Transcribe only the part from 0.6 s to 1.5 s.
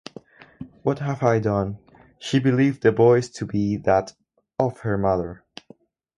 What have I